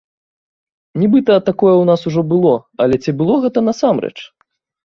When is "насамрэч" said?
3.69-4.15